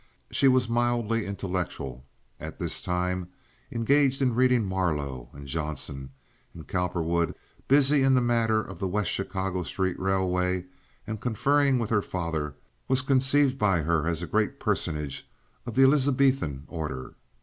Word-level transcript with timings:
She 0.31 0.47
was 0.47 0.67
mildly 0.67 1.27
intellectual 1.27 2.03
at 2.39 2.57
this 2.57 2.81
time, 2.81 3.27
engaged 3.71 4.19
in 4.19 4.33
reading 4.33 4.65
Marlowe 4.65 5.29
and 5.31 5.45
Jonson; 5.47 6.09
and 6.55 6.67
Cowperwood, 6.67 7.35
busy 7.67 8.01
in 8.01 8.15
the 8.15 8.19
matter 8.19 8.63
of 8.63 8.79
the 8.79 8.87
West 8.87 9.11
Chicago 9.11 9.61
Street 9.61 9.99
Railway, 9.99 10.65
and 11.05 11.21
conferring 11.21 11.77
with 11.77 11.91
her 11.91 12.01
father, 12.01 12.55
was 12.87 13.03
conceived 13.03 13.59
by 13.59 13.81
her 13.81 14.07
as 14.07 14.23
a 14.23 14.25
great 14.25 14.59
personage 14.59 15.29
of 15.67 15.75
the 15.75 15.83
Elizabethan 15.83 16.63
order. 16.67 17.13